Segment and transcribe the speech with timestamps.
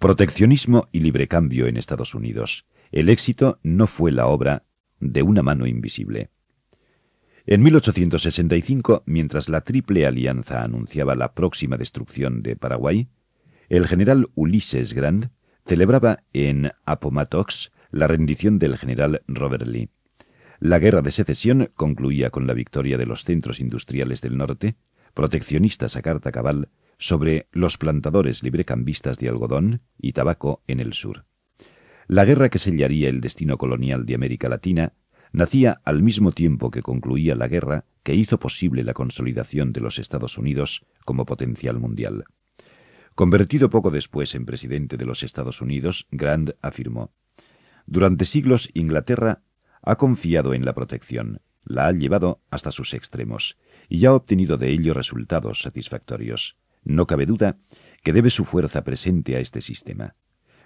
[0.00, 2.64] Proteccionismo y libre cambio en Estados Unidos.
[2.90, 4.62] El éxito no fue la obra
[4.98, 6.30] de una mano invisible.
[7.44, 13.08] En 1865, mientras la Triple Alianza anunciaba la próxima destrucción de Paraguay,
[13.68, 15.26] el general Ulises Grant
[15.66, 19.90] celebraba en Appomattox la rendición del general Robert Lee.
[20.60, 24.76] La guerra de secesión concluía con la victoria de los centros industriales del norte,
[25.12, 31.24] proteccionistas a carta cabal, sobre los plantadores librecambistas de algodón y tabaco en el sur.
[32.06, 34.92] La guerra que sellaría el destino colonial de América Latina
[35.32, 39.98] nacía al mismo tiempo que concluía la guerra que hizo posible la consolidación de los
[39.98, 42.24] Estados Unidos como potencial mundial.
[43.14, 47.12] Convertido poco después en presidente de los Estados Unidos, Grant afirmó,
[47.86, 49.42] Durante siglos Inglaterra
[49.82, 53.56] ha confiado en la protección, la ha llevado hasta sus extremos,
[53.88, 56.56] y ha obtenido de ello resultados satisfactorios.
[56.84, 57.56] No cabe duda
[58.02, 60.14] que debe su fuerza presente a este sistema.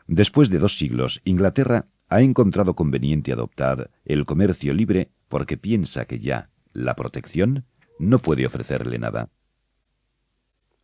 [0.07, 6.21] Después de dos siglos, Inglaterra ha encontrado conveniente adoptar el comercio libre porque piensa que
[6.21, 7.65] ya la protección
[7.99, 9.31] no puede ofrecerle nada.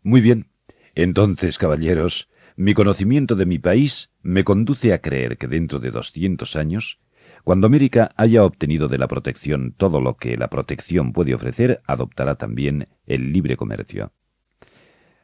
[0.03, 0.49] Muy bien.
[0.95, 6.57] Entonces, caballeros, mi conocimiento de mi país me conduce a creer que dentro de doscientos
[6.57, 6.99] años,
[7.45, 12.37] cuando América haya obtenido de la protección todo lo que la protección puede ofrecer, adoptará
[12.37, 14.13] también el libre comercio.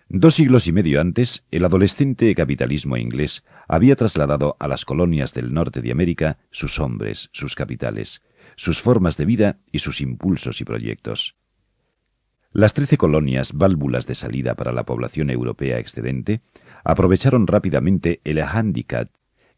[0.09, 5.53] Dos siglos y medio antes, el adolescente capitalismo inglés había trasladado a las colonias del
[5.53, 8.23] norte de América sus hombres, sus capitales,
[8.55, 11.35] sus formas de vida y sus impulsos y proyectos.
[12.53, 16.41] Las trece colonias, válvulas de salida para la población europea excedente,
[16.85, 19.11] aprovecharon rápidamente el handicap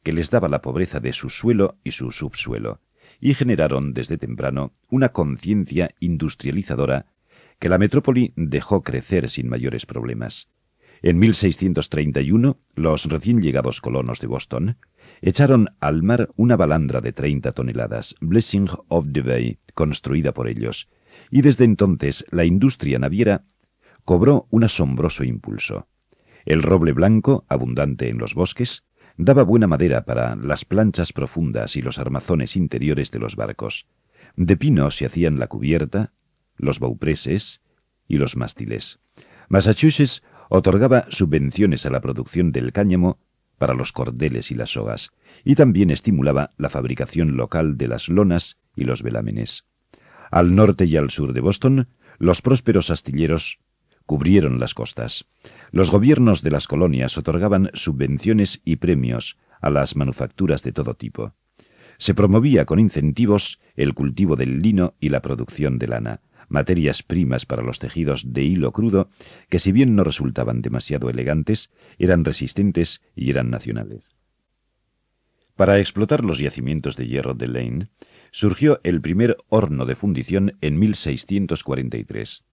[0.03, 2.81] que les daba la pobreza de su suelo y su subsuelo,
[3.21, 7.05] y generaron desde temprano una conciencia industrializadora
[7.59, 10.49] que la metrópoli dejó crecer sin mayores problemas.
[11.03, 14.77] En 1631, los recién llegados colonos de Boston
[15.21, 20.89] echaron al mar una balandra de 30 toneladas, Blessing of the Bay, construida por ellos,
[21.31, 23.45] y desde entonces la industria naviera
[24.05, 25.87] cobró un asombroso impulso.
[26.47, 28.85] El roble blanco, abundante en los bosques,
[29.17, 33.87] daba buena madera para las planchas profundas y los armazones interiores de los barcos.
[34.37, 36.13] De pino se hacían la cubierta,
[36.59, 37.61] los baupreses
[38.07, 38.99] y los mástiles.
[39.49, 43.19] Massachusetts otorgaba subvenciones a la producción del cáñamo
[43.59, 45.11] para los cordeles y las sogas,
[45.45, 49.65] y también estimulaba la fabricación local de las lonas y los velámenes.
[50.31, 51.89] Al norte y al sur de Boston,
[52.19, 53.59] los prósperos astilleros
[54.07, 55.27] cubrieron las costas.
[55.71, 61.35] Los gobiernos de las colonias otorgaban subvenciones y premios a las manufacturas de todo tipo.
[61.99, 67.47] Se promovía con incentivos el cultivo del lino y la producción de lana, materias primas
[67.47, 69.09] para los tejidos de hilo crudo,
[69.49, 74.05] que si bien no resultaban demasiado elegantes, eran resistentes y eran nacionales.
[75.57, 77.89] Para explotar los yacimientos de hierro de Lane,
[78.31, 82.45] surgió el primer horno de fundición en 1643.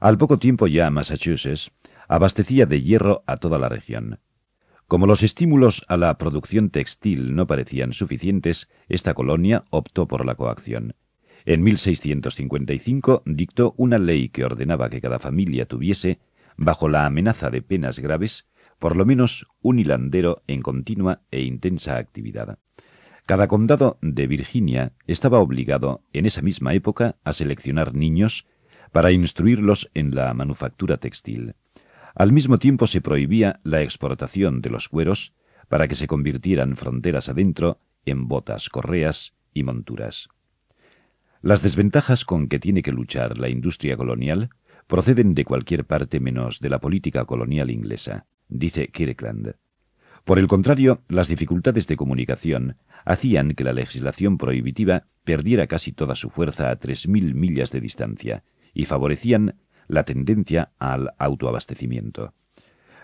[0.00, 1.70] Al poco tiempo ya Massachusetts
[2.08, 4.20] abastecía de hierro a toda la región.
[4.88, 10.34] Como los estímulos a la producción textil no parecían suficientes, esta colonia optó por la
[10.34, 10.96] coacción.
[11.46, 16.18] En 1655 dictó una ley que ordenaba que cada familia tuviese,
[16.56, 18.46] bajo la amenaza de penas graves,
[18.78, 22.58] por lo menos un hilandero en continua e intensa actividad.
[23.26, 28.46] Cada condado de Virginia estaba obligado en esa misma época a seleccionar niños
[28.92, 31.54] para instruirlos en la manufactura textil.
[32.14, 35.32] Al mismo tiempo se prohibía la exportación de los cueros
[35.68, 40.28] para que se convirtieran fronteras adentro en botas, correas y monturas.
[41.42, 44.50] Las desventajas con que tiene que luchar la industria colonial
[44.86, 49.54] proceden de cualquier parte menos de la política colonial inglesa, dice Kirkland.
[50.24, 52.76] Por el contrario, las dificultades de comunicación
[53.06, 57.80] hacían que la legislación prohibitiva perdiera casi toda su fuerza a tres mil millas de
[57.80, 58.44] distancia
[58.74, 59.54] y favorecían
[59.88, 62.34] la tendencia al autoabastecimiento.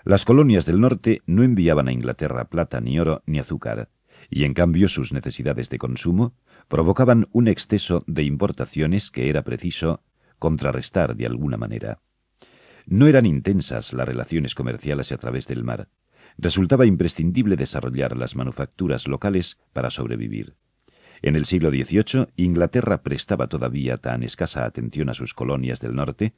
[0.04, 3.88] Las colonias del norte no enviaban a Inglaterra plata ni oro ni azúcar,
[4.31, 6.34] y en cambio sus necesidades de consumo
[6.69, 10.02] provocaban un exceso de importaciones que era preciso
[10.38, 12.00] contrarrestar de alguna manera.
[12.87, 15.88] No eran intensas las relaciones comerciales a través del mar.
[16.38, 20.55] resultaba imprescindible desarrollar las manufacturas locales para sobrevivir.
[21.23, 26.34] En el siglo XVIII, Inglaterra prestaba todavía tan escasa atención a sus colonias del norte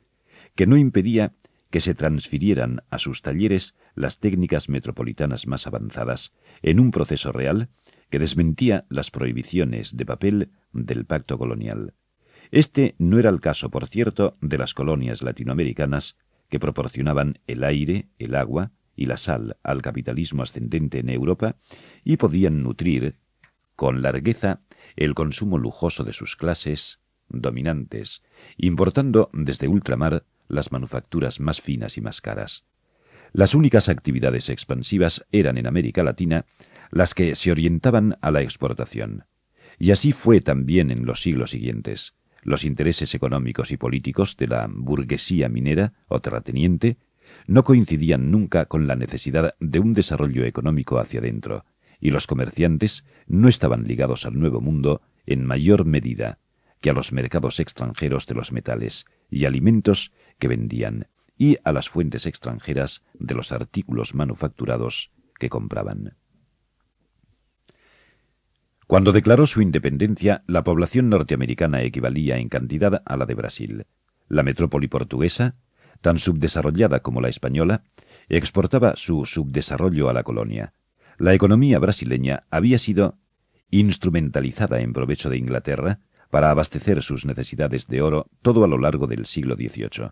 [0.55, 1.32] que no impedía
[1.70, 6.32] que se transfirieran a sus talleres las técnicas metropolitanas más avanzadas
[6.62, 7.68] en un proceso real
[8.10, 11.94] que desmentía las prohibiciones de papel del pacto colonial.
[12.50, 16.16] Este no era el caso, por cierto, de las colonias latinoamericanas
[16.48, 21.56] que proporcionaban el aire, el agua y la sal al capitalismo ascendente en Europa
[22.04, 23.16] y podían nutrir
[23.76, 24.60] con largueza
[24.96, 26.98] el consumo lujoso de sus clases
[27.28, 28.24] dominantes,
[28.56, 32.64] importando desde ultramar las manufacturas más finas y más caras.
[33.32, 36.46] Las únicas actividades expansivas eran en América Latina
[36.90, 39.24] las que se orientaban a la exportación.
[39.78, 42.14] Y así fue también en los siglos siguientes.
[42.42, 46.96] Los intereses económicos y políticos de la burguesía minera o terrateniente
[47.46, 51.64] no coincidían nunca con la necesidad de un desarrollo económico hacia adentro,
[52.00, 56.38] y los comerciantes no estaban ligados al Nuevo Mundo en mayor medida
[56.80, 61.88] que a los mercados extranjeros de los metales y alimentos que vendían y a las
[61.88, 66.16] fuentes extranjeras de los artículos manufacturados que compraban.
[68.86, 73.86] Cuando declaró su independencia, la población norteamericana equivalía en cantidad a la de Brasil.
[74.28, 75.56] La metrópoli portuguesa,
[76.00, 77.84] tan subdesarrollada como la española,
[78.28, 80.72] exportaba su subdesarrollo a la colonia.
[81.19, 83.19] La economía brasileña había sido
[83.70, 89.06] instrumentalizada en provecho de Inglaterra para abastecer sus necesidades de oro todo a lo largo
[89.06, 90.10] del siglo XVIII.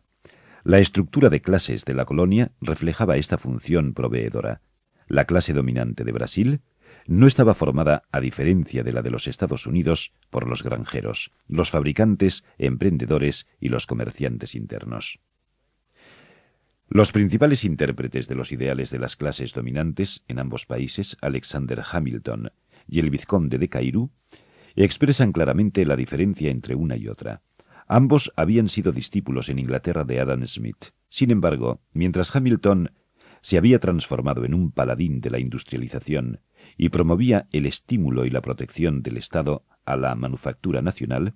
[0.65, 4.61] La estructura de clases de la colonia reflejaba esta función proveedora.
[5.07, 6.61] La clase dominante de Brasil
[7.07, 11.71] no estaba formada, a diferencia de la de los Estados Unidos, por los granjeros, los
[11.71, 15.21] fabricantes, emprendedores y los comerciantes internos.
[16.89, 22.53] Los principales intérpretes de los ideales de las clases dominantes en ambos países, Alexander Hamilton
[22.89, 24.11] y el vizconde de Cairú,
[24.85, 27.43] expresan claramente la diferencia entre una y otra.
[27.89, 30.87] Ambos habían sido discípulos en Inglaterra de Adam Smith.
[31.09, 32.91] Sin embargo, mientras Hamilton
[33.41, 36.41] se había transformado en un paladín de la industrialización
[36.77, 41.35] y promovía el estímulo y la protección del Estado a la manufactura nacional,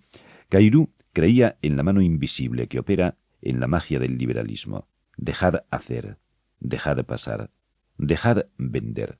[0.48, 4.88] Cairú creía en la mano invisible que opera en la magia del liberalismo.
[5.16, 6.18] Dejad hacer,
[6.58, 7.50] dejad pasar,
[7.96, 9.18] dejad vender.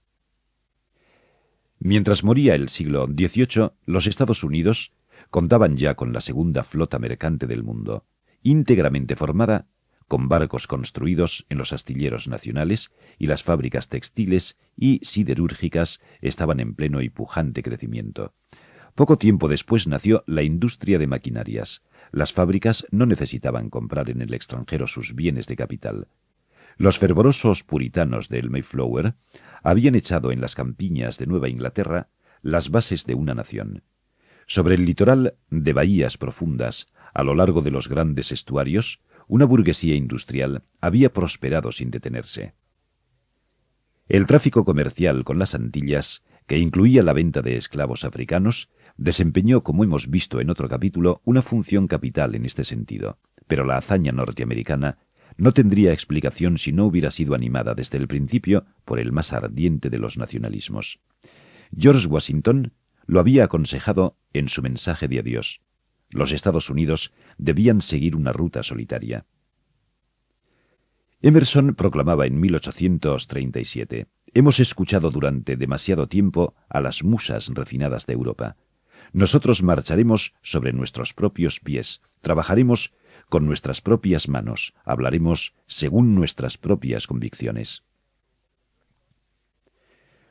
[1.83, 4.93] Mientras moría el siglo XVIII, los Estados Unidos
[5.31, 8.05] contaban ya con la segunda flota mercante del mundo,
[8.43, 9.67] íntegramente formada
[10.07, 16.75] con barcos construidos en los astilleros nacionales y las fábricas textiles y siderúrgicas estaban en
[16.75, 18.35] pleno y pujante crecimiento.
[18.95, 21.83] Poco tiempo después nació la industria de maquinarias.
[22.13, 26.09] Las fábricas no necesitaban comprar en el extranjero sus bienes de capital.
[26.77, 29.15] Los fervorosos puritanos del Mayflower
[29.63, 32.09] habían echado en las campiñas de Nueva Inglaterra
[32.43, 33.83] las bases de una nación.
[34.47, 39.95] Sobre el litoral de bahías profundas, a lo largo de los grandes estuarios, una burguesía
[39.95, 42.55] industrial había prosperado sin detenerse.
[44.09, 49.85] El tráfico comercial con las Antillas, que incluía la venta de esclavos africanos, desempeñó, como
[49.85, 54.99] hemos visto en otro capítulo, una función capital en este sentido, pero la hazaña norteamericana
[55.37, 59.91] no tendría explicación si no hubiera sido animada desde el principio por el más ardiente
[59.91, 61.01] de los nacionalismos.
[61.77, 62.73] George Washington
[63.07, 65.61] lo había aconsejado en su mensaje de adiós.
[66.11, 69.27] Los Estados Unidos debían seguir una ruta solitaria.
[71.23, 78.57] Emerson proclamaba en 1837, Hemos escuchado durante demasiado tiempo a las musas refinadas de Europa.
[79.13, 82.93] Nosotros marcharemos sobre nuestros propios pies, trabajaremos
[83.31, 87.85] con nuestras propias manos, hablaremos según nuestras propias convicciones.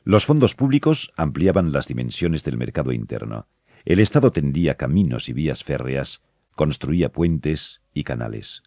[0.04, 3.48] Los fondos públicos ampliaban las dimensiones del mercado interno.
[3.84, 6.20] El Estado tendía caminos y vías férreas,
[6.54, 8.62] construía puentes y canales.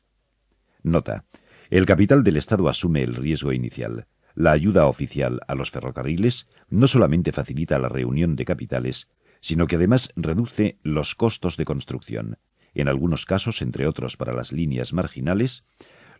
[0.81, 1.25] Nota.
[1.69, 4.07] El capital del Estado asume el riesgo inicial.
[4.35, 9.09] La ayuda oficial a los ferrocarriles no solamente facilita la reunión de capitales,
[9.41, 12.37] sino que además reduce los costos de construcción.
[12.73, 15.63] En algunos casos, entre otros para las líneas marginales,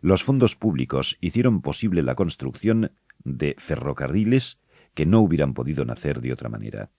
[0.00, 2.92] los fondos públicos hicieron posible la construcción
[3.24, 4.60] de ferrocarriles
[4.94, 6.90] que no hubieran podido nacer de otra manera.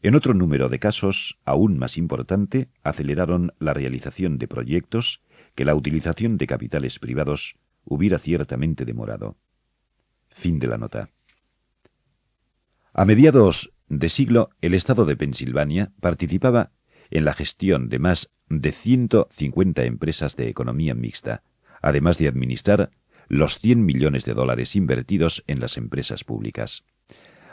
[0.00, 5.22] En otro número de casos, aún más importante, aceleraron la realización de proyectos
[5.56, 9.36] que la utilización de capitales privados hubiera ciertamente demorado.
[10.28, 11.08] Fin de la nota.
[12.92, 16.70] A mediados de siglo, el Estado de Pensilvania participaba
[17.10, 21.42] en la gestión de más de 150 empresas de economía mixta,
[21.82, 22.90] además de administrar
[23.28, 26.84] los 100 millones de dólares invertidos en las empresas públicas.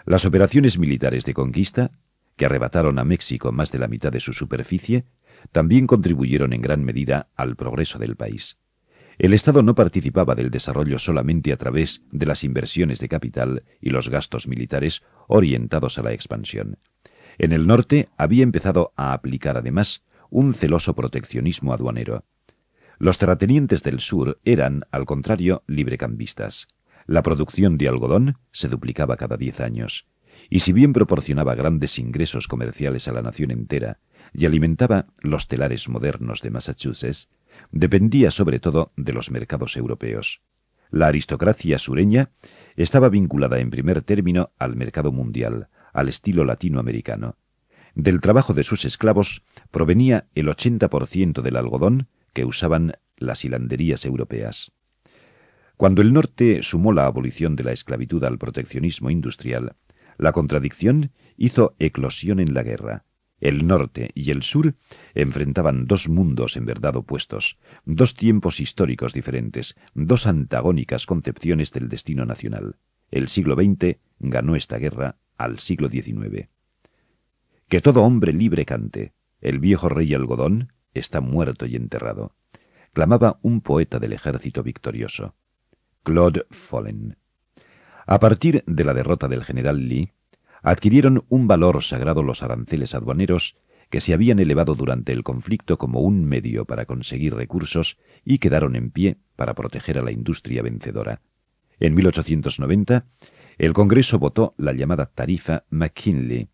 [0.05, 1.91] Las operaciones militares de conquista,
[2.37, 5.05] que arrebataron a México más de la mitad de su superficie,
[5.51, 8.57] también contribuyeron en gran medida al progreso del país.
[9.17, 13.89] El Estado no participaba del desarrollo solamente a través de las inversiones de capital y
[13.89, 16.77] los gastos militares orientados a la expansión.
[17.37, 22.23] En el norte había empezado a aplicar además un celoso proteccionismo aduanero.
[22.97, 26.67] Los terratenientes del sur eran, al contrario, librecambistas.
[27.05, 30.07] La producción de algodón se duplicaba cada diez años,
[30.49, 33.99] y si bien proporcionaba grandes ingresos comerciales a la nación entera
[34.33, 37.29] y alimentaba los telares modernos de Massachusetts,
[37.71, 40.41] dependía sobre todo de los mercados europeos.
[40.89, 42.29] La aristocracia sureña
[42.75, 47.37] estaba vinculada en primer término al mercado mundial, al estilo latinoamericano.
[47.95, 54.73] Del trabajo de sus esclavos provenía el 80% del algodón que usaban las hilanderías europeas.
[55.77, 59.75] Cuando el norte sumó la abolición de la esclavitud al proteccionismo industrial,
[60.17, 63.05] la contradicción hizo eclosión en la guerra.
[63.39, 64.75] El norte y el sur
[65.13, 72.25] enfrentaban dos mundos en verdad opuestos, dos tiempos históricos diferentes, dos antagónicas concepciones del destino
[72.25, 72.77] nacional.
[73.11, 76.49] El siglo XX ganó esta guerra al siglo XIX.
[77.67, 79.13] Que todo hombre libre cante.
[79.41, 82.35] El viejo rey algodón está muerto y enterrado.
[82.93, 85.35] Clamaba un poeta del ejército victorioso.
[86.03, 87.17] Claude Follen.
[88.05, 90.11] A partir de la derrota del general Lee,
[90.61, 93.57] adquirieron un valor sagrado los aranceles aduaneros
[93.89, 98.75] que se habían elevado durante el conflicto como un medio para conseguir recursos y quedaron
[98.75, 101.21] en pie para proteger a la industria vencedora.
[101.79, 103.05] En 1890,
[103.57, 106.49] el Congreso votó la llamada tarifa McKinley,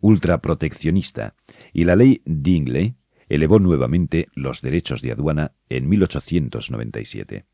[0.00, 1.34] ultraproteccionista,
[1.72, 2.94] y la ley Dingley
[3.28, 7.44] elevó nuevamente los derechos de aduana en 1897.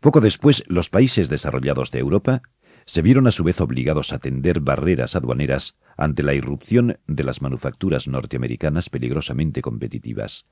[0.00, 2.42] Poco después, los países desarrollados de Europa
[2.86, 7.42] se vieron a su vez obligados a tender barreras aduaneras ante la irrupción de las
[7.42, 10.46] manufacturas norteamericanas peligrosamente competitivas.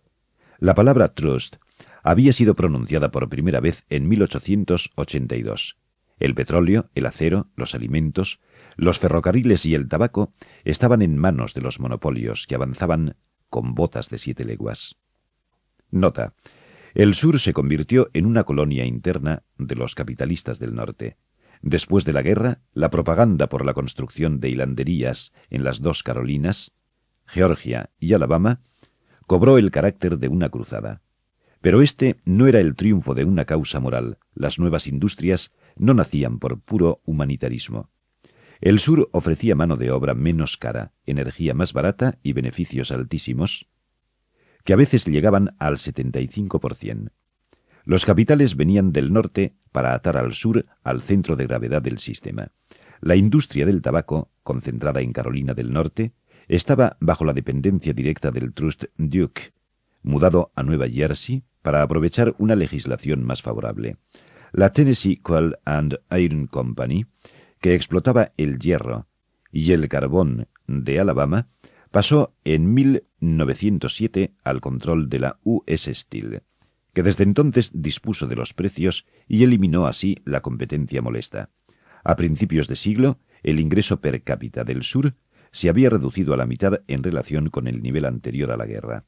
[0.58, 1.56] La palabra trust
[2.10, 5.76] había sido pronunciada por primera vez en 1882.
[6.18, 8.40] El petróleo, el acero, los alimentos,
[8.76, 10.32] los ferrocarriles y el tabaco
[10.64, 13.16] estaban en manos de los monopolios que avanzaban
[13.50, 14.96] con botas de siete leguas.
[15.90, 16.32] Nota.
[16.94, 21.18] El sur se convirtió en una colonia interna de los capitalistas del norte.
[21.60, 26.72] Después de la guerra, la propaganda por la construcción de hilanderías en las dos Carolinas,
[27.26, 28.62] Georgia y Alabama,
[29.26, 31.02] cobró el carácter de una cruzada.
[31.68, 34.16] Pero este no era el triunfo de una causa moral.
[34.32, 37.90] Las nuevas industrias no nacían por puro humanitarismo.
[38.62, 43.68] El sur ofrecía mano de obra menos cara, energía más barata y beneficios altísimos,
[44.64, 47.10] que a veces llegaban al 75%.
[47.84, 52.50] Los capitales venían del norte para atar al sur al centro de gravedad del sistema.
[53.02, 56.14] La industria del tabaco, concentrada en Carolina del Norte,
[56.48, 59.52] estaba bajo la dependencia directa del Trust Duke,
[60.02, 63.96] mudado a Nueva Jersey para aprovechar una legislación más favorable.
[64.52, 67.06] La Tennessee Coal and Iron Company,
[67.60, 69.06] que explotaba el hierro
[69.52, 71.48] y el carbón de Alabama,
[71.90, 76.42] pasó en 1907 al control de la US Steel
[76.98, 81.50] que desde entonces dispuso de los precios y eliminó así la competencia molesta.
[82.02, 85.14] A principios de siglo, el ingreso per cápita del sur
[85.52, 89.04] se había reducido a la mitad en relación con el nivel anterior a la guerra.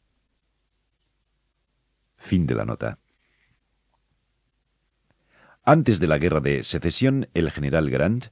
[2.20, 2.98] Fin de la nota.
[5.64, 8.26] Antes de la guerra de secesión, el general Grant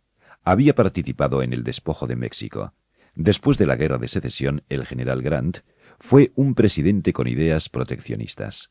[0.44, 2.74] había participado en el despojo de México.
[3.14, 5.58] Después de la guerra de secesión, el general Grant
[5.98, 8.70] fue un presidente con ideas proteccionistas.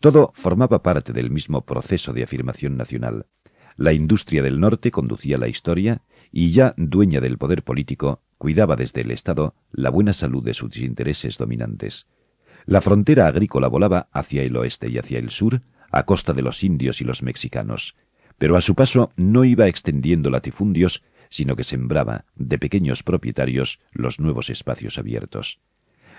[0.00, 3.26] Todo formaba parte del mismo proceso de afirmación nacional.
[3.76, 9.02] La industria del norte conducía la historia y ya dueña del poder político, cuidaba desde
[9.02, 12.06] el Estado la buena salud de sus intereses dominantes.
[12.66, 16.64] La frontera agrícola volaba hacia el oeste y hacia el sur, a costa de los
[16.64, 17.94] indios y los mexicanos,
[18.38, 24.18] pero a su paso no iba extendiendo latifundios, sino que sembraba, de pequeños propietarios, los
[24.18, 25.60] nuevos espacios abiertos.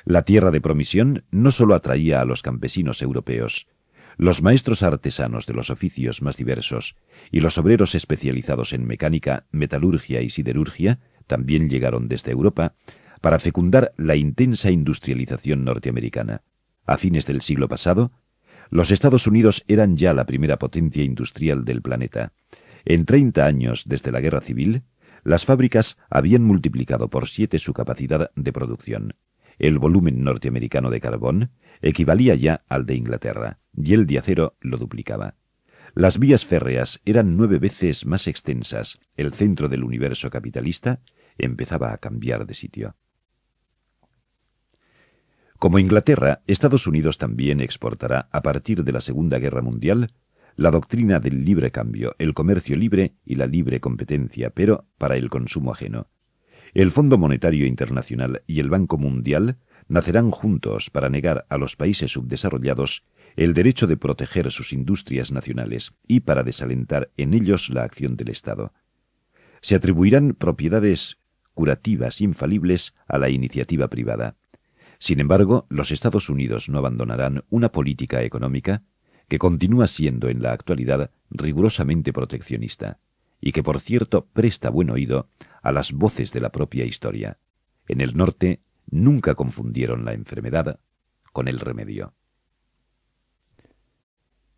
[0.05, 3.67] La tierra de promisión no sólo atraía a los campesinos europeos,
[4.15, 6.95] los maestros artesanos de los oficios más diversos
[7.29, 12.73] y los obreros especializados en mecánica, metalurgia y siderurgia también llegaron desde Europa
[13.21, 16.41] para fecundar la intensa industrialización norteamericana.
[16.85, 18.11] A fines del siglo pasado,
[18.69, 22.33] los Estados Unidos eran ya la primera potencia industrial del planeta.
[22.85, 24.83] En treinta años desde la Guerra Civil,
[25.23, 29.13] las fábricas habían multiplicado por siete su capacidad de producción
[29.59, 34.77] el volumen norteamericano de carbón equivalía ya al de Inglaterra, y el de acero lo
[34.77, 35.35] duplicaba.
[35.95, 40.99] Las vías férreas eran nueve veces más extensas, el centro del universo capitalista
[41.37, 42.95] empezaba a cambiar de sitio.
[45.59, 50.11] Como Inglaterra, Estados Unidos también exportará a partir de la Segunda Guerra Mundial
[50.55, 55.29] la doctrina del libre cambio, el comercio libre y la libre competencia, pero para el
[55.29, 56.07] consumo ajeno.
[56.73, 62.11] El Fondo Monetario Internacional y el Banco Mundial nacerán juntos para negar a los países
[62.11, 63.03] subdesarrollados
[63.35, 68.29] el derecho de proteger sus industrias nacionales y para desalentar en ellos la acción del
[68.29, 68.73] Estado.
[69.61, 71.17] Se atribuirán propiedades
[71.53, 74.35] curativas infalibles a la iniciativa privada.
[74.99, 78.83] Sin embargo, los Estados Unidos no abandonarán una política económica
[79.27, 82.99] que continúa siendo en la actualidad rigurosamente proteccionista,
[83.39, 85.29] y que por cierto presta buen oído
[85.61, 87.37] a las voces de la propia historia.
[87.87, 90.79] En el norte nunca confundieron la enfermedad
[91.33, 92.13] con el remedio.